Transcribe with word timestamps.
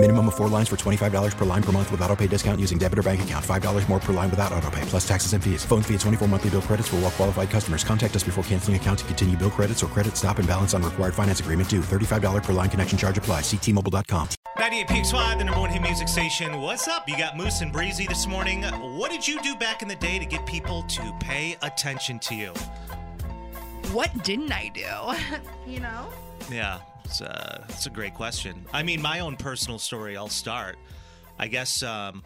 Minimum 0.00 0.28
of 0.28 0.36
four 0.36 0.46
lines 0.48 0.68
for 0.68 0.76
$25 0.76 1.36
per 1.36 1.44
line 1.44 1.62
per 1.62 1.72
month 1.72 1.90
with 1.90 2.00
auto 2.02 2.14
pay 2.14 2.28
discount 2.28 2.60
using 2.60 2.78
debit 2.78 3.00
or 3.00 3.02
bank 3.02 3.20
account. 3.20 3.44
$5 3.44 3.88
more 3.88 3.98
per 3.98 4.12
line 4.12 4.30
without 4.30 4.52
auto 4.52 4.70
pay, 4.70 4.82
plus 4.82 5.06
taxes 5.06 5.32
and 5.32 5.42
fees. 5.42 5.64
Phone 5.64 5.82
fee 5.82 5.94
at 5.94 6.00
24 6.00 6.28
monthly 6.28 6.50
bill 6.50 6.62
credits 6.62 6.86
for 6.86 6.96
all 6.96 7.02
well 7.02 7.10
qualified 7.10 7.50
customers. 7.50 7.82
Contact 7.82 8.14
us 8.14 8.22
before 8.22 8.44
canceling 8.44 8.76
account 8.76 9.00
to 9.00 9.04
continue 9.06 9.36
bill 9.36 9.50
credits 9.50 9.82
or 9.82 9.88
credit 9.88 10.16
stop 10.16 10.38
and 10.38 10.46
balance 10.46 10.72
on 10.72 10.84
required 10.84 11.14
finance 11.14 11.40
agreement 11.40 11.68
due. 11.68 11.80
$35 11.80 12.44
per 12.44 12.52
line 12.52 12.70
connection 12.70 12.96
charge 12.96 13.18
apply. 13.18 13.40
Ctmobile.com. 13.40 14.28
98 14.60 14.86
PXY, 14.86 15.38
the 15.38 15.44
number 15.44 15.60
one 15.60 15.70
hit 15.70 15.82
music 15.82 16.06
station. 16.06 16.60
What's 16.60 16.86
up? 16.86 17.08
You 17.08 17.18
got 17.18 17.36
Moose 17.36 17.60
and 17.60 17.72
Breezy 17.72 18.06
this 18.06 18.24
morning. 18.28 18.62
What 18.62 19.10
did 19.10 19.26
you 19.26 19.42
do 19.42 19.56
back 19.56 19.82
in 19.82 19.88
the 19.88 19.96
day 19.96 20.20
to 20.20 20.24
get 20.24 20.46
people 20.46 20.84
to 20.84 21.16
pay 21.18 21.56
attention 21.62 22.20
to 22.20 22.36
you? 22.36 22.52
What 23.90 24.12
didn't 24.22 24.52
I 24.52 24.68
do? 24.68 25.42
you 25.72 25.80
know? 25.80 26.06
Yeah, 26.50 26.78
it's, 27.08 27.22
uh, 27.22 27.64
it's 27.70 27.86
a 27.86 27.90
great 27.90 28.12
question. 28.14 28.66
I 28.72 28.82
mean, 28.82 29.00
my 29.00 29.20
own 29.20 29.36
personal 29.36 29.78
story, 29.78 30.16
I'll 30.16 30.28
start. 30.28 30.76
I 31.38 31.46
guess 31.48 31.82
um, 31.82 32.22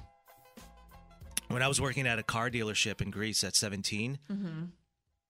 when 1.48 1.62
I 1.62 1.68
was 1.68 1.80
working 1.80 2.06
at 2.06 2.18
a 2.18 2.22
car 2.24 2.50
dealership 2.50 3.00
in 3.00 3.10
Greece 3.10 3.44
at 3.44 3.54
17, 3.54 4.18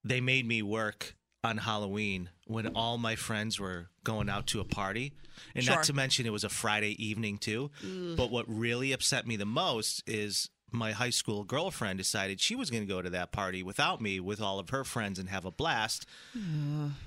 they 0.04 0.20
made 0.20 0.46
me 0.46 0.62
work 0.62 1.14
on 1.44 1.58
Halloween 1.58 2.30
when 2.46 2.68
all 2.68 2.96
my 2.98 3.14
friends 3.16 3.58
were 3.60 3.88
going 4.04 4.30
out 4.30 4.46
to 4.48 4.60
a 4.60 4.64
party. 4.64 5.12
And 5.54 5.64
Sure. 5.64 5.74
not 5.74 5.84
to 5.84 5.92
mention 5.92 6.24
it 6.24 6.30
was 6.32 6.44
a 6.44 6.48
Friday 6.48 6.94
evening 7.04 7.36
too. 7.38 7.70
But 8.16 8.30
what 8.30 8.46
really 8.48 8.92
upset 8.92 9.26
me 9.26 9.36
the 9.36 9.44
most 9.46 10.02
is 10.06 10.48
my 10.70 10.92
high 10.92 11.10
school 11.10 11.44
girlfriend 11.44 11.98
decided 11.98 12.40
she 12.40 12.54
was 12.54 12.70
going 12.70 12.82
to 12.84 12.88
go 12.88 13.02
to 13.02 13.10
that 13.10 13.32
party 13.32 13.62
without 13.62 14.00
me 14.00 14.18
with 14.20 14.40
all 14.40 14.58
of 14.58 14.70
her 14.70 14.84
friends 14.84 15.18
and 15.18 15.28
have 15.28 15.44
a 15.44 15.50
blast. 15.50 16.06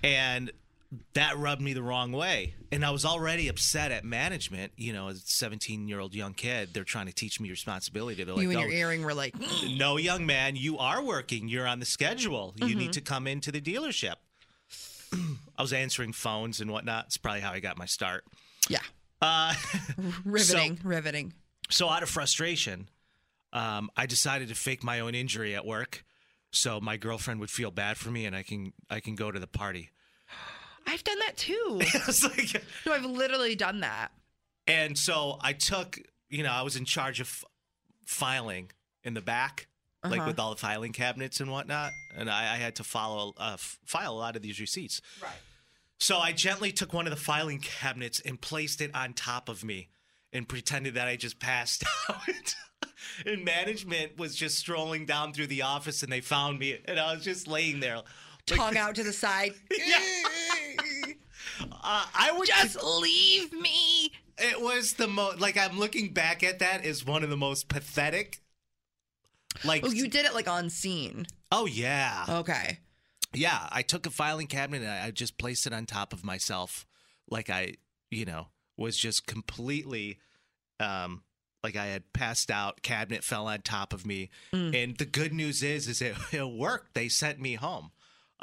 And 0.04 0.52
that 1.14 1.38
rubbed 1.38 1.62
me 1.62 1.74
the 1.74 1.82
wrong 1.84 2.12
way. 2.12 2.56
And 2.72 2.86
I 2.86 2.90
was 2.92 3.06
already 3.06 3.48
upset 3.48 3.92
at 3.92 4.04
management. 4.04 4.74
You 4.78 4.94
know, 4.94 5.08
as 5.10 5.18
a 5.18 5.26
17 5.28 5.88
year 5.88 6.00
old 6.00 6.14
young 6.14 6.34
kid, 6.34 6.70
they're 6.74 6.84
trying 6.84 7.08
to 7.08 7.14
teach 7.14 7.40
me 7.40 7.50
responsibility. 7.50 8.24
They're 8.24 8.34
like, 8.36 8.44
you 8.44 8.50
and 8.52 8.60
"Oh, 8.60 8.62
your 8.64 8.72
earring 8.72 9.04
were 9.04 9.14
like, 9.14 9.36
no, 9.70 9.98
young 9.98 10.26
man, 10.26 10.56
you 10.56 10.78
are 10.78 11.04
working. 11.04 11.48
You're 11.48 11.68
on 11.68 11.80
the 11.80 11.86
schedule. 11.86 12.54
You 12.58 12.68
Mm-hmm. 12.68 12.80
need 12.80 12.94
to 12.94 13.02
come 13.02 13.28
into 13.28 13.52
the 13.52 13.62
dealership. 13.62 14.16
I 15.58 15.62
was 15.62 15.74
answering 15.74 16.12
phones 16.14 16.60
and 16.62 16.70
whatnot. 16.72 17.06
It's 17.08 17.18
probably 17.18 17.42
how 17.42 17.52
I 17.52 17.60
got 17.60 17.78
my 17.78 17.86
start. 17.86 18.24
yeah, 18.70 18.80
Uh, 19.22 19.54
riveting, 20.26 20.80
riveting. 20.84 21.34
so, 21.70 21.90
out 21.90 22.04
of 22.04 22.10
frustration, 22.10 22.90
um, 23.54 23.90
I 23.96 24.06
decided 24.06 24.50
to 24.50 24.56
fake 24.56 24.84
my 24.84 25.00
own 25.00 25.16
injury 25.16 25.56
at 25.56 25.66
work, 25.66 26.04
so 26.52 26.82
my 26.82 26.98
girlfriend 26.98 27.40
would 27.40 27.50
feel 27.50 27.72
bad 27.72 27.96
for 27.98 28.12
me, 28.12 28.26
and 28.26 28.36
I 28.36 28.44
can 28.44 28.74
I 28.90 29.00
can 29.00 29.16
go 29.16 29.32
to 29.32 29.40
the 29.40 29.48
party. 29.48 29.92
I've 30.88 31.04
done 31.04 31.20
that 31.20 31.38
too. 31.38 31.80
I 31.94 32.02
was 32.06 32.24
like, 32.24 32.64
no, 32.86 32.94
I've 32.94 33.06
literally 33.06 33.56
done 33.56 33.80
that. 33.82 34.12
And 34.68 34.98
so 34.98 35.38
I 35.42 35.54
took, 35.54 36.00
you 36.30 36.44
know, 36.44 36.52
I 36.52 36.62
was 36.62 36.76
in 36.76 36.86
charge 36.86 37.20
of 37.20 37.28
f- 37.28 37.44
filing 38.06 38.72
in 39.04 39.14
the 39.14 39.22
back, 39.22 39.68
like 40.04 40.20
Uh-huh. 40.20 40.28
with 40.28 40.40
all 40.40 40.52
the 40.52 40.56
filing 40.60 40.92
cabinets 40.94 41.40
and 41.40 41.52
whatnot. 41.52 41.92
And 42.16 42.30
I, 42.30 42.54
I 42.54 42.58
had 42.58 42.76
to 42.76 42.84
follow, 42.84 43.34
uh, 43.38 43.52
f- 43.54 43.78
file 43.86 44.14
a 44.14 44.18
lot 44.18 44.36
of 44.36 44.42
these 44.42 44.60
receipts. 44.60 45.02
Right. 45.22 45.32
So 46.00 46.18
I 46.18 46.32
gently 46.34 46.72
took 46.72 46.94
one 46.94 47.06
of 47.08 47.12
the 47.12 47.18
filing 47.20 47.60
cabinets 47.60 48.20
and 48.20 48.40
placed 48.40 48.82
it 48.82 48.94
on 48.96 49.14
top 49.14 49.50
of 49.50 49.64
me 49.64 49.90
and 50.34 50.48
pretended 50.48 50.96
that 50.96 51.08
I 51.08 51.16
just 51.16 51.40
passed 51.40 51.84
out. 52.10 52.56
and 53.26 53.46
management 53.46 54.18
was 54.18 54.36
just 54.36 54.58
strolling 54.58 55.06
down 55.06 55.32
through 55.34 55.48
the 55.48 55.62
office 55.62 56.04
and 56.04 56.12
they 56.12 56.22
found 56.22 56.60
me 56.60 56.78
and 56.86 57.00
I 57.00 57.14
was 57.14 57.24
just 57.24 57.48
laying 57.48 57.80
there. 57.80 58.02
Tongue 58.46 58.78
out 58.78 58.94
to 58.96 59.04
the 59.04 59.14
side. 59.14 59.54
Uh, 61.62 62.06
I 62.14 62.32
would 62.38 62.48
Just 62.48 62.82
leave 62.84 63.54
me. 63.54 64.12
It 64.38 64.60
was 64.62 64.94
the 64.94 65.08
most 65.08 65.40
like 65.40 65.58
I'm 65.58 65.80
looking 65.80 66.14
back 66.14 66.44
at 66.44 66.60
that 66.60 66.84
is 66.86 67.06
one 67.06 67.24
of 67.24 67.30
the 67.30 67.38
most 67.38 67.68
pathetic. 67.70 68.40
Like 69.64 69.86
Oh, 69.86 69.90
you 69.92 70.08
did 70.08 70.26
it 70.26 70.34
like 70.34 70.48
on 70.50 70.70
scene. 70.70 71.26
oh 71.52 71.66
yeah, 71.66 72.26
Okay. 72.28 72.80
yeah. 73.34 73.70
I 73.72 73.82
took 73.84 74.06
a 74.06 74.10
filing 74.10 74.48
cabinet 74.48 74.82
and 74.82 74.92
I 74.92 75.12
just 75.12 75.38
placed 75.38 75.66
it 75.66 75.74
on 75.74 75.86
top 75.86 76.12
of 76.12 76.26
myself, 76.26 76.86
like 77.30 77.50
I, 77.50 77.76
you 78.12 78.26
know, 78.26 78.48
was 78.76 78.98
just 78.98 79.26
completely, 79.26 80.20
um, 80.82 81.24
like 81.64 81.78
I 81.78 81.86
had 81.86 82.12
passed 82.12 82.52
out. 82.52 82.82
Cabinet 82.82 83.24
fell 83.24 83.48
on 83.48 83.62
top 83.62 83.94
of 83.94 84.06
me, 84.06 84.30
and 84.52 84.98
the 84.98 85.06
good 85.06 85.32
news 85.34 85.64
is, 85.64 85.88
is 85.88 86.02
it, 86.02 86.16
it 86.34 86.50
worked. 86.50 86.94
They 86.94 87.08
sent 87.08 87.40
me 87.40 87.54
home. 87.56 87.92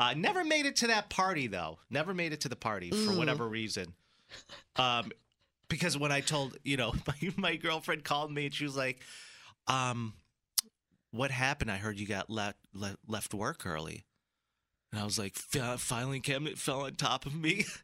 Uh, 0.03 0.15
never 0.15 0.43
made 0.45 0.67
it 0.67 0.75
to 0.77 0.89
that 0.89 1.09
party 1.11 1.47
though. 1.47 1.79
Never 1.89 2.13
made 2.13 2.33
it 2.33 2.41
to 2.41 2.49
the 2.49 2.57
party 2.57 2.91
for 2.91 3.13
whatever 3.17 3.47
reason. 3.47 3.95
Um, 4.75 5.13
because 5.69 5.97
when 5.97 6.11
I 6.11 6.21
told, 6.21 6.57
you 6.65 6.77
know, 6.77 6.93
my, 7.07 7.15
my 7.37 7.57
girlfriend 7.57 8.03
called 8.03 8.33
me 8.33 8.47
and 8.47 8.55
she 8.55 8.65
was 8.65 8.77
like, 8.77 8.99
um, 9.69 10.15
what 11.13 11.31
happened? 11.31 11.71
I 11.71 11.77
heard 11.77 12.01
you 12.01 12.07
got 12.09 12.29
left, 12.29 12.59
left, 12.75 12.97
left 13.07 13.33
work 13.33 13.65
early. 13.65 14.05
And 14.91 15.01
I 15.01 15.05
was 15.05 15.21
like, 15.21 15.37
"Fi- 15.37 15.77
filing 15.77 16.21
cabinet 16.21 16.59
fell 16.59 16.81
on 16.83 16.95
top 16.95 17.27
of 17.27 17.34
me. 17.34 17.65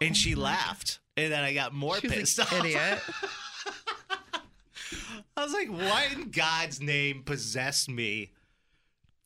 And 0.00 0.16
she 0.16 0.34
laughed. 0.34 0.98
And 1.16 1.32
then 1.32 1.44
I 1.44 1.54
got 1.54 1.72
more 1.72 1.94
Oh 1.96 2.00
She 2.00 2.08
pissed 2.08 2.38
like, 2.38 2.52
off. 2.52 2.58
idiot. 2.58 2.98
I 5.36 5.44
was 5.44 5.52
like, 5.54 5.68
what 5.70 6.12
in 6.12 6.30
God's 6.30 6.82
name 6.82 7.22
possessed 7.22 7.88
me 7.88 8.32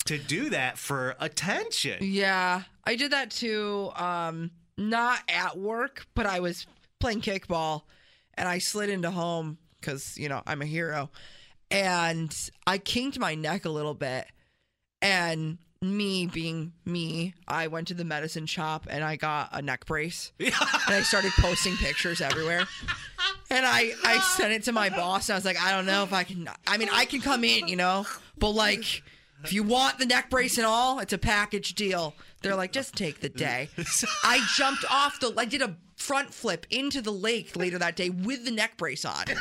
to 0.07 0.19
do 0.19 0.51
that 0.51 0.79
for 0.79 1.17
attention? 1.21 1.99
Yeah, 2.01 2.63
I 2.85 2.97
did 2.97 3.13
that 3.13 3.31
too. 3.31 3.91
Um, 3.97 4.51
not 4.77 5.21
at 5.29 5.59
work, 5.59 6.07
but 6.15 6.27
I 6.27 6.41
was 6.41 6.67
playing 7.01 7.21
kickball, 7.21 7.83
and 8.35 8.49
I 8.49 8.59
slid 8.59 8.91
into 8.91 9.11
home 9.11 9.59
because 9.81 10.17
you 10.17 10.29
know 10.29 10.43
I'm 10.47 10.63
a 10.63 10.67
hero, 10.67 11.11
and 11.71 12.35
I 12.67 12.79
kinked 12.79 13.19
my 13.19 13.35
neck 13.35 13.65
a 13.65 13.71
little 13.71 13.95
bit, 13.95 14.27
and 15.03 15.59
me 15.81 16.27
being 16.27 16.73
me, 16.85 17.35
I 17.47 17.69
went 17.69 17.89
to 17.89 17.95
the 17.95 18.05
medicine 18.05 18.47
shop 18.47 18.87
and 18.91 19.05
I 19.05 19.17
got 19.17 19.51
a 19.53 19.63
neck 19.63 19.87
brace, 19.87 20.33
and 20.41 20.53
I 20.89 21.03
started 21.03 21.33
posting 21.39 21.77
pictures 21.77 22.21
everywhere. 22.21 22.67
And 23.51 23.65
I, 23.65 23.93
I 24.05 24.19
sent 24.37 24.53
it 24.53 24.65
to 24.65 24.73
my 24.73 24.91
boss. 24.91 25.29
And 25.29 25.35
I 25.35 25.39
was 25.39 25.45
like, 25.45 25.61
I 25.61 25.71
don't 25.71 25.87
know 25.87 26.03
if 26.03 26.13
I 26.13 26.25
can. 26.25 26.49
I 26.67 26.77
mean, 26.77 26.89
I 26.93 27.05
can 27.07 27.21
come 27.21 27.45
in, 27.45 27.69
you 27.69 27.77
know, 27.77 28.05
but 28.39 28.51
like, 28.51 29.03
if 29.44 29.53
you 29.53 29.62
want 29.62 29.99
the 29.99 30.06
neck 30.06 30.31
brace 30.31 30.59
and 30.59 30.66
all, 30.66 30.99
it's 31.00 31.12
a 31.12 31.19
package 31.19 31.75
deal. 31.75 32.15
They're 32.43 32.56
like, 32.56 32.72
just 32.72 32.97
take 32.97 33.21
the 33.21 33.28
day. 33.28 33.69
I 34.25 34.44
jumped 34.56 34.84
off 34.91 35.21
the. 35.21 35.32
I 35.37 35.44
did 35.44 35.62
a 35.62 35.76
front 35.97 36.32
flip 36.32 36.66
into 36.71 37.03
the 37.03 37.10
lake 37.12 37.56
later 37.56 37.78
that 37.78 37.97
day 37.97 38.10
with 38.10 38.44
the 38.44 38.50
neck 38.50 38.76
brace 38.76 39.04
on. 39.04 39.25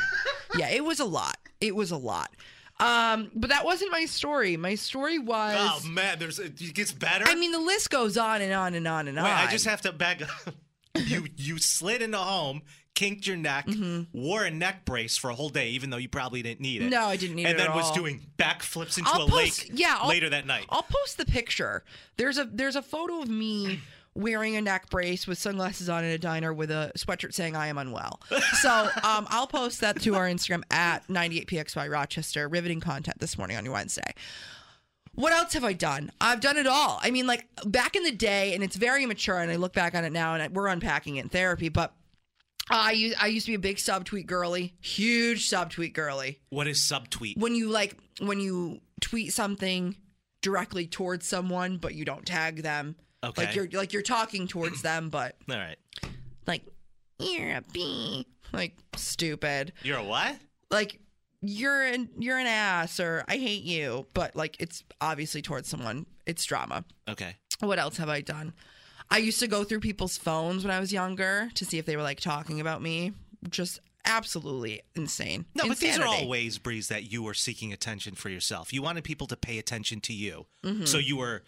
Yeah, 0.56 0.70
it 0.70 0.82
was 0.82 0.98
a 0.98 1.04
lot. 1.04 1.36
It 1.60 1.76
was 1.76 1.90
a 1.90 1.96
lot. 1.98 2.30
Um, 2.80 3.30
but 3.34 3.50
that 3.50 3.66
wasn't 3.66 3.92
my 3.92 4.06
story. 4.06 4.56
My 4.56 4.76
story 4.76 5.18
was. 5.18 5.56
Oh 5.58 5.86
man, 5.88 6.18
there's 6.18 6.38
it 6.38 6.56
gets 6.74 6.90
better. 6.90 7.26
I 7.28 7.34
mean, 7.34 7.52
the 7.52 7.58
list 7.58 7.90
goes 7.90 8.16
on 8.16 8.40
and 8.40 8.52
on 8.52 8.74
and 8.74 8.88
on 8.88 9.08
and 9.08 9.16
Wait, 9.18 9.24
on. 9.24 9.28
I 9.30 9.46
just 9.50 9.66
have 9.66 9.82
to 9.82 9.92
back 9.92 10.22
up. 10.22 10.54
you 10.94 11.26
you 11.36 11.58
slid 11.58 12.00
into 12.00 12.18
home, 12.18 12.62
kinked 12.98 13.28
your 13.28 13.36
neck, 13.36 13.68
wore 14.12 14.42
a 14.44 14.50
neck 14.50 14.84
brace 14.84 15.16
for 15.16 15.30
a 15.30 15.34
whole 15.34 15.50
day, 15.50 15.68
even 15.70 15.90
though 15.90 15.98
you 15.98 16.08
probably 16.08 16.42
didn't 16.42 16.60
need 16.60 16.82
it. 16.82 16.86
Mm-hmm. 16.86 16.90
No, 16.90 17.04
I 17.06 17.16
didn't 17.16 17.36
need 17.36 17.46
and 17.46 17.56
it 17.56 17.60
And 17.60 17.68
then 17.70 17.76
was 17.76 17.86
all. 17.86 17.94
doing 17.94 18.26
backflips 18.36 18.98
into 18.98 19.08
I'll 19.10 19.26
a 19.26 19.28
post, 19.30 19.68
lake 19.70 19.78
yeah, 19.78 19.96
I'll- 20.00 20.08
later 20.08 20.28
that 20.30 20.46
night. 20.46 20.66
I'll 20.68 20.82
post 20.82 21.16
the 21.16 21.24
picture. 21.24 21.84
There's 22.16 22.38
a 22.38 22.44
there's 22.52 22.74
a 22.76 22.82
photo 22.82 23.22
of 23.22 23.28
me 23.28 23.78
wearing 24.14 24.56
a 24.56 24.60
neck 24.60 24.90
brace 24.90 25.28
with 25.28 25.38
sunglasses 25.38 25.88
on 25.88 26.02
in 26.02 26.10
a 26.10 26.18
diner 26.18 26.52
with 26.52 26.72
a 26.72 26.90
sweatshirt 26.98 27.32
saying 27.34 27.54
I 27.54 27.68
am 27.68 27.78
unwell. 27.78 28.20
So 28.62 28.88
um, 29.04 29.26
I'll 29.30 29.46
post 29.46 29.80
that 29.82 30.00
to 30.02 30.16
our 30.16 30.26
Instagram 30.26 30.64
at 30.72 31.06
98pxy 31.06 31.88
Rochester. 31.88 32.48
Riveting 32.48 32.80
content 32.80 33.20
this 33.20 33.38
morning 33.38 33.56
on 33.56 33.64
your 33.64 33.74
Wednesday. 33.74 34.12
What 35.14 35.32
else 35.32 35.52
have 35.54 35.62
I 35.64 35.72
done? 35.72 36.10
I've 36.20 36.40
done 36.40 36.56
it 36.56 36.66
all. 36.66 36.98
I 37.02 37.10
mean, 37.12 37.26
like 37.28 37.46
back 37.64 37.94
in 37.96 38.02
the 38.02 38.10
day, 38.12 38.54
and 38.54 38.62
it's 38.64 38.74
very 38.76 39.06
mature, 39.06 39.38
and 39.38 39.50
I 39.52 39.56
look 39.56 39.72
back 39.72 39.94
on 39.94 40.04
it 40.04 40.10
now, 40.12 40.34
and 40.34 40.52
we're 40.54 40.66
unpacking 40.68 41.16
it 41.16 41.22
in 41.22 41.28
therapy. 41.28 41.68
But 41.68 41.92
I 42.70 42.92
used 42.92 43.16
I 43.20 43.26
used 43.28 43.46
to 43.46 43.52
be 43.52 43.56
a 43.56 43.58
big 43.58 43.76
subtweet 43.76 44.26
girly, 44.26 44.74
huge 44.80 45.48
subtweet 45.50 45.92
girly 45.94 46.38
what 46.50 46.66
is 46.66 46.78
subtweet? 46.80 47.36
when 47.38 47.54
you 47.54 47.68
like 47.70 47.96
when 48.20 48.40
you 48.40 48.80
tweet 49.00 49.32
something 49.32 49.96
directly 50.42 50.86
towards 50.86 51.26
someone 51.26 51.78
but 51.78 51.94
you 51.94 52.04
don't 52.04 52.24
tag 52.26 52.62
them 52.62 52.96
Okay. 53.24 53.46
like 53.46 53.54
you're 53.54 53.68
like 53.72 53.92
you're 53.92 54.02
talking 54.02 54.46
towards 54.46 54.82
them 54.82 55.08
but 55.08 55.36
All 55.50 55.56
right. 55.56 55.76
like 56.46 56.62
you're 57.18 57.56
a 57.56 57.62
bee 57.72 58.26
like 58.52 58.76
stupid 58.96 59.72
You're 59.82 59.98
a 59.98 60.04
what? 60.04 60.36
like 60.70 61.00
you're 61.42 61.82
an 61.84 62.08
you're 62.18 62.38
an 62.38 62.46
ass 62.46 62.98
or 63.00 63.24
i 63.28 63.36
hate 63.36 63.62
you 63.64 64.06
but 64.14 64.34
like 64.36 64.56
it's 64.60 64.82
obviously 65.00 65.42
towards 65.42 65.68
someone 65.68 66.06
it's 66.26 66.44
drama 66.44 66.84
Okay. 67.08 67.34
what 67.60 67.78
else 67.78 67.96
have 67.96 68.08
i 68.08 68.20
done 68.20 68.52
i 69.10 69.18
used 69.18 69.40
to 69.40 69.46
go 69.46 69.64
through 69.64 69.80
people's 69.80 70.16
phones 70.16 70.64
when 70.64 70.72
i 70.74 70.78
was 70.80 70.92
younger 70.92 71.48
to 71.54 71.64
see 71.64 71.78
if 71.78 71.86
they 71.86 71.96
were 71.96 72.02
like 72.02 72.20
talking 72.20 72.60
about 72.60 72.82
me 72.82 73.12
just 73.48 73.80
absolutely 74.04 74.80
insane. 74.96 75.44
No, 75.54 75.68
but 75.68 75.78
these 75.78 75.98
are 75.98 76.04
all 76.06 76.26
ways, 76.28 76.56
Breeze, 76.56 76.88
that 76.88 77.12
you 77.12 77.22
were 77.22 77.34
seeking 77.34 77.72
attention 77.74 78.14
for 78.14 78.30
yourself. 78.30 78.72
You 78.72 78.80
wanted 78.80 79.04
people 79.04 79.26
to 79.26 79.36
pay 79.36 79.58
attention 79.58 80.00
to 80.02 80.14
you, 80.14 80.46
Mm-hmm. 80.64 80.86
so 80.86 80.96
you 80.98 81.16
were. 81.18 81.42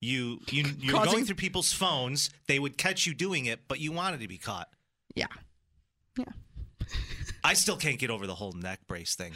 You 0.00 0.40
you 0.50 0.64
you're 0.78 0.94
Causing- 0.94 1.12
going 1.12 1.24
through 1.24 1.34
people's 1.36 1.72
phones. 1.72 2.30
They 2.46 2.58
would 2.58 2.76
catch 2.78 3.04
you 3.06 3.14
doing 3.14 3.46
it, 3.46 3.60
but 3.66 3.80
you 3.80 3.90
wanted 3.92 4.20
to 4.20 4.28
be 4.28 4.38
caught. 4.38 4.68
Yeah. 5.16 5.26
Yeah. 6.18 6.24
I 7.42 7.54
still 7.54 7.76
can't 7.76 7.98
get 7.98 8.10
over 8.10 8.26
the 8.26 8.34
whole 8.36 8.52
neck 8.52 8.80
brace 8.86 9.14
thing. 9.16 9.32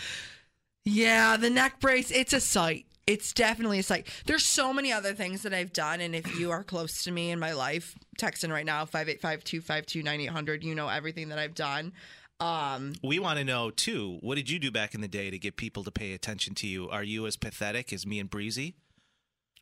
Yeah, 0.84 1.36
the 1.36 1.50
neck 1.50 1.80
brace, 1.80 2.10
it's 2.10 2.32
a 2.32 2.40
sight. 2.40 2.86
It's 3.10 3.32
definitely 3.32 3.80
a 3.80 3.82
sight. 3.82 4.06
There's 4.26 4.44
so 4.44 4.72
many 4.72 4.92
other 4.92 5.14
things 5.14 5.42
that 5.42 5.52
I've 5.52 5.72
done. 5.72 6.00
And 6.00 6.14
if 6.14 6.38
you 6.38 6.50
are 6.52 6.62
close 6.62 7.02
to 7.04 7.10
me 7.10 7.30
in 7.30 7.38
my 7.40 7.52
life, 7.52 7.96
text 8.18 8.44
in 8.44 8.52
right 8.52 8.64
now, 8.64 8.84
585 8.84 9.42
252 9.44 10.02
9800. 10.02 10.62
You 10.62 10.74
know 10.74 10.88
everything 10.88 11.28
that 11.30 11.38
I've 11.38 11.54
done. 11.54 11.92
Um, 12.38 12.92
We 13.02 13.18
want 13.18 13.38
to 13.38 13.44
know 13.44 13.70
too. 13.70 14.18
What 14.20 14.36
did 14.36 14.48
you 14.48 14.58
do 14.58 14.70
back 14.70 14.94
in 14.94 15.00
the 15.00 15.08
day 15.08 15.28
to 15.30 15.38
get 15.38 15.56
people 15.56 15.82
to 15.84 15.90
pay 15.90 16.12
attention 16.14 16.54
to 16.56 16.66
you? 16.66 16.88
Are 16.88 17.02
you 17.02 17.26
as 17.26 17.36
pathetic 17.36 17.92
as 17.92 18.06
me 18.06 18.18
and 18.20 18.30
Breezy? 18.30 18.76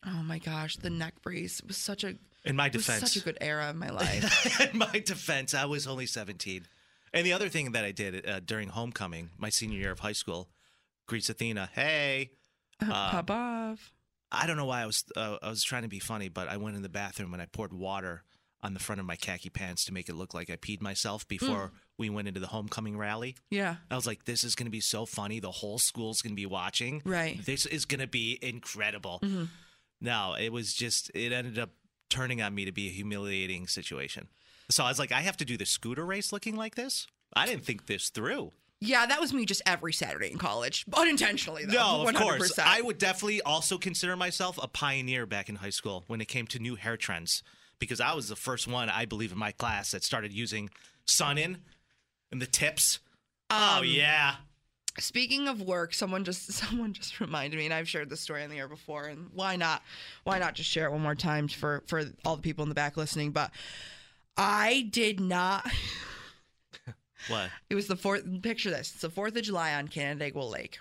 oh 0.06 0.22
my 0.22 0.38
gosh, 0.38 0.76
the 0.76 0.90
neck 0.90 1.14
brace 1.22 1.60
was 1.66 1.76
such 1.76 2.04
a 2.04 2.14
In 2.44 2.54
my 2.54 2.68
defense, 2.68 3.00
such 3.00 3.16
a 3.16 3.24
good 3.24 3.36
era 3.40 3.70
of 3.70 3.74
my 3.76 3.90
life. 4.02 4.60
in 4.72 4.78
my 4.78 5.00
defense, 5.04 5.54
I 5.54 5.64
was 5.64 5.88
only 5.88 6.06
17. 6.06 6.66
And 7.12 7.26
the 7.26 7.32
other 7.32 7.48
thing 7.48 7.72
that 7.72 7.84
I 7.84 7.90
did 7.90 8.24
uh, 8.28 8.38
during 8.38 8.68
homecoming, 8.68 9.30
my 9.38 9.48
senior 9.48 9.78
year 9.80 9.90
of 9.90 9.98
high 10.00 10.12
school, 10.12 10.50
Greece 11.08 11.28
Athena. 11.28 11.70
Hey, 11.74 12.30
Uh, 12.80 12.86
um, 12.86 13.10
pop 13.10 13.30
off. 13.30 13.92
I 14.30 14.46
don't 14.46 14.56
know 14.56 14.66
why 14.66 14.82
I 14.82 14.86
was 14.86 15.04
uh, 15.16 15.38
I 15.42 15.48
was 15.48 15.62
trying 15.62 15.82
to 15.82 15.88
be 15.88 15.98
funny, 15.98 16.28
but 16.28 16.48
I 16.48 16.58
went 16.58 16.76
in 16.76 16.82
the 16.82 16.88
bathroom 16.88 17.32
and 17.32 17.42
I 17.42 17.46
poured 17.46 17.72
water 17.72 18.24
on 18.62 18.74
the 18.74 18.80
front 18.80 19.00
of 19.00 19.06
my 19.06 19.16
khaki 19.16 19.50
pants 19.50 19.84
to 19.84 19.92
make 19.92 20.08
it 20.08 20.14
look 20.14 20.34
like 20.34 20.50
I 20.50 20.56
peed 20.56 20.82
myself 20.82 21.26
before 21.28 21.68
mm. 21.68 21.70
we 21.96 22.10
went 22.10 22.28
into 22.28 22.40
the 22.40 22.48
homecoming 22.48 22.98
rally. 22.98 23.36
Yeah. 23.50 23.76
I 23.90 23.94
was 23.94 24.06
like, 24.06 24.24
this 24.24 24.42
is 24.42 24.54
going 24.54 24.66
to 24.66 24.70
be 24.70 24.80
so 24.80 25.06
funny. 25.06 25.38
The 25.38 25.50
whole 25.50 25.78
school's 25.78 26.22
going 26.22 26.32
to 26.32 26.40
be 26.40 26.46
watching. 26.46 27.00
Right. 27.04 27.44
This 27.44 27.66
is 27.66 27.84
going 27.84 28.00
to 28.00 28.08
be 28.08 28.36
incredible. 28.42 29.20
Mm-hmm. 29.22 29.44
No, 30.00 30.34
it 30.38 30.52
was 30.52 30.74
just, 30.74 31.10
it 31.14 31.32
ended 31.32 31.58
up 31.58 31.70
turning 32.10 32.42
on 32.42 32.54
me 32.54 32.64
to 32.64 32.72
be 32.72 32.88
a 32.88 32.90
humiliating 32.90 33.68
situation. 33.68 34.26
So 34.70 34.84
I 34.84 34.88
was 34.88 34.98
like, 34.98 35.12
I 35.12 35.20
have 35.20 35.36
to 35.38 35.44
do 35.44 35.56
the 35.56 35.66
scooter 35.66 36.04
race 36.04 36.32
looking 36.32 36.56
like 36.56 36.74
this? 36.74 37.06
I 37.34 37.46
didn't 37.46 37.64
think 37.64 37.86
this 37.86 38.08
through. 38.08 38.52
Yeah, 38.80 39.06
that 39.06 39.20
was 39.20 39.32
me 39.32 39.44
just 39.44 39.62
every 39.66 39.92
Saturday 39.92 40.30
in 40.30 40.38
college, 40.38 40.84
unintentionally 40.96 41.64
though. 41.64 41.72
No, 41.72 42.02
of 42.02 42.14
100%. 42.14 42.18
course. 42.18 42.58
I 42.58 42.80
would 42.80 42.98
definitely 42.98 43.42
also 43.42 43.76
consider 43.76 44.16
myself 44.16 44.58
a 44.62 44.68
pioneer 44.68 45.26
back 45.26 45.48
in 45.48 45.56
high 45.56 45.70
school 45.70 46.04
when 46.06 46.20
it 46.20 46.28
came 46.28 46.46
to 46.48 46.58
new 46.58 46.76
hair 46.76 46.96
trends 46.96 47.42
because 47.78 48.00
I 48.00 48.14
was 48.14 48.28
the 48.28 48.36
first 48.36 48.68
one, 48.68 48.88
I 48.88 49.04
believe, 49.04 49.32
in 49.32 49.38
my 49.38 49.52
class 49.52 49.90
that 49.92 50.04
started 50.04 50.32
using 50.32 50.70
Sun-In 51.06 51.58
and 52.30 52.42
the 52.42 52.46
tips. 52.46 53.00
oh, 53.50 53.78
um, 53.78 53.84
yeah. 53.84 54.36
Speaking 54.98 55.46
of 55.46 55.62
work, 55.62 55.94
someone 55.94 56.24
just 56.24 56.52
someone 56.52 56.92
just 56.92 57.20
reminded 57.20 57.56
me, 57.56 57.64
and 57.64 57.74
I've 57.74 57.88
shared 57.88 58.10
this 58.10 58.20
story 58.20 58.42
on 58.42 58.50
the 58.50 58.58
air 58.58 58.68
before, 58.68 59.04
and 59.04 59.28
why 59.32 59.56
not? 59.56 59.82
Why 60.24 60.38
not 60.38 60.54
just 60.54 60.68
share 60.68 60.86
it 60.86 60.92
one 60.92 61.02
more 61.02 61.14
time 61.14 61.48
for 61.48 61.82
for 61.86 62.04
all 62.24 62.36
the 62.36 62.42
people 62.42 62.64
in 62.64 62.68
the 62.68 62.74
back 62.74 62.96
listening? 62.96 63.30
But 63.30 63.50
I 64.36 64.88
did 64.90 65.20
not. 65.20 65.68
What? 67.26 67.50
It 67.68 67.74
was 67.74 67.86
the 67.88 67.96
fourth. 67.96 68.24
Picture 68.42 68.70
this: 68.70 68.92
it's 68.92 69.00
the 69.02 69.10
Fourth 69.10 69.36
of 69.36 69.42
July 69.42 69.74
on 69.74 69.88
Canandaigua 69.88 70.40
Lake, 70.42 70.78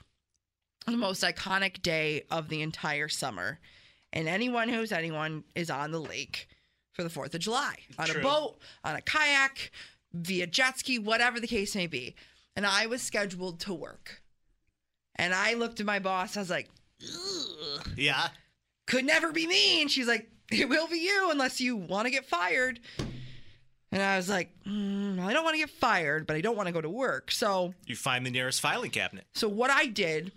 the 0.86 0.95
most 0.98 1.24
iconic 1.24 1.81
day 1.81 2.24
of 2.30 2.50
the 2.50 2.62
entire 2.62 3.10
summer, 3.10 3.60
and 4.13 4.28
anyone 4.28 4.69
who's 4.69 4.92
anyone 4.92 5.44
is 5.56 5.69
on 5.69 5.92
the 5.92 6.00
lake 6.00 6.48
for 6.94 7.04
the 7.04 7.10
Fourth 7.10 7.34
of 7.34 7.42
July 7.42 7.75
on 7.98 8.07
True. 8.07 8.22
a 8.22 8.24
boat, 8.24 8.60
on 8.84 8.95
a 8.95 9.01
kayak, 9.01 9.72
via 10.13 10.48
jet 10.48 10.78
ski, 10.80 11.00
whatever 11.00 11.39
the 11.39 11.48
case 11.48 11.75
may 11.75 11.88
be. 11.88 12.16
And 12.56 12.66
I 12.66 12.86
was 12.88 13.01
scheduled 13.01 13.60
to 13.62 13.74
work, 13.74 14.22
and 15.16 15.33
I 15.33 15.54
looked 15.56 15.80
at 15.80 15.86
my 15.86 16.00
boss. 16.00 16.38
I 16.38 16.42
was 16.42 16.50
like, 16.50 16.69
Ugh, 17.04 17.88
Yeah. 17.95 18.30
"Could 18.88 19.06
never 19.06 19.31
be 19.31 19.45
me." 19.48 19.81
And 19.81 19.92
she's 19.92 20.07
like, 20.07 20.30
"It 20.51 20.69
will 20.69 20.88
be 20.88 21.00
you 21.00 21.30
unless 21.31 21.60
you 21.62 21.75
want 21.75 22.06
to 22.06 22.12
get 22.12 22.25
fired." 22.25 22.80
And 23.92 24.01
I 24.01 24.18
was 24.18 24.28
like, 24.30 24.51
mm, 24.66 25.19
I 25.19 25.31
don't 25.34 25.44
want 25.45 25.54
to 25.56 25.60
get 25.60 25.69
fired, 25.69 26.28
but 26.28 26.36
I 26.36 26.42
don't 26.42 26.57
want 26.57 26.68
to 26.68 26.74
go 26.74 26.81
to 26.81 26.89
work. 26.89 27.31
So 27.31 27.74
You 27.86 27.95
find 27.95 28.25
the 28.25 28.30
nearest 28.31 28.60
filing 28.62 28.92
cabinet. 28.92 29.25
so 29.34 29.48
what 29.48 29.69
I 29.72 29.86
did 29.86 30.31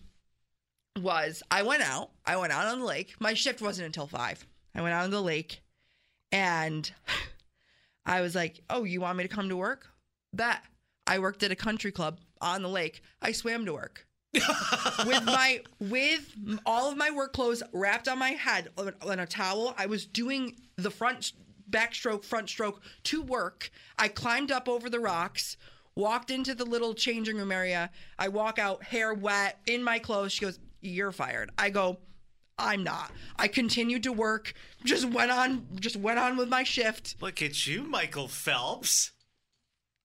was 1.01 1.43
I 1.51 1.63
went 1.63 1.83
out. 1.83 2.11
I 2.25 2.37
went 2.37 2.53
out 2.53 2.67
on 2.67 2.81
the 2.81 2.85
lake. 2.87 3.15
My 3.21 3.35
shift 3.35 3.61
wasn't 3.61 3.87
until 3.87 4.07
five. 4.07 4.47
I 4.75 4.83
went 4.83 4.95
out 4.95 5.05
on 5.05 5.11
the 5.11 5.23
lake 5.23 5.63
and 6.33 6.91
I 8.07 8.21
was 8.21 8.35
like, 8.35 8.61
Oh, 8.71 8.85
you 8.85 9.01
want 9.01 9.17
me 9.19 9.25
to 9.25 9.29
come 9.35 9.49
to 9.49 9.57
work? 9.57 9.89
Bet. 10.33 10.63
I 11.07 11.19
worked 11.19 11.43
at 11.43 11.51
a 11.51 11.57
country 11.57 11.91
club 11.91 12.21
on 12.41 12.63
the 12.63 12.69
lake. 12.69 13.03
I 13.21 13.33
swam 13.33 13.65
to 13.67 13.73
work. 13.73 14.07
with 14.35 15.25
my 15.25 15.61
with 15.81 16.37
all 16.65 16.89
of 16.89 16.97
my 16.97 17.11
work 17.11 17.33
clothes 17.33 17.65
wrapped 17.73 18.07
on 18.07 18.17
my 18.17 18.31
head 18.31 18.69
on 18.79 19.19
a 19.19 19.27
towel. 19.27 19.75
I 19.77 19.87
was 19.87 20.07
doing 20.07 20.55
the 20.77 20.91
front 20.91 21.33
backstroke, 21.71 22.25
front 22.25 22.49
stroke 22.49 22.83
to 23.05 23.23
work. 23.23 23.71
I 23.99 24.09
climbed 24.09 24.51
up 24.51 24.69
over 24.69 24.91
the 24.91 25.01
rocks, 25.01 25.57
walked 25.95 26.31
into 26.31 26.55
the 26.55 26.65
little 26.65 26.95
changing 26.95 27.37
room 27.37 27.53
area. 27.53 27.91
I 28.19 28.29
walk 28.29 28.59
out, 28.59 28.83
hair 28.85 29.15
wet, 29.15 29.61
in 29.67 29.83
my 29.83 29.99
clothes. 29.99 30.33
She 30.33 30.41
goes, 30.41 30.59
"You're 30.81 31.13
fired." 31.13 31.51
I 31.59 31.71
go, 31.71 31.99
"I'm 32.59 32.85
not." 32.85 33.13
I 33.37 33.49
continued 33.49 34.03
to 34.05 34.13
work. 34.13 34.55
Just 34.85 35.05
went 35.05 35.31
on, 35.31 35.67
just 35.81 35.97
went 35.97 36.19
on 36.19 36.37
with 36.37 36.49
my 36.49 36.63
shift. 36.63 37.17
Look 37.21 37.43
at 37.43 37.67
you, 37.67 37.83
Michael 37.83 38.29
Phelps. 38.29 39.13